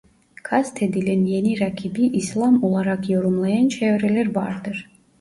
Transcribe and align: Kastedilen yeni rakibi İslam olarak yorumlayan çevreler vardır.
Kastedilen 0.43 1.25
yeni 1.25 1.59
rakibi 1.59 2.05
İslam 2.07 2.63
olarak 2.63 3.09
yorumlayan 3.09 3.67
çevreler 3.67 4.35
vardır. 4.35 4.89